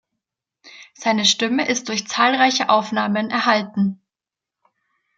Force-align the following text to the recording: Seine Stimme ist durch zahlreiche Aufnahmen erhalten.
Seine 0.95 1.25
Stimme 1.25 1.67
ist 1.69 1.87
durch 1.87 2.07
zahlreiche 2.07 2.69
Aufnahmen 2.69 3.29
erhalten. 3.29 4.01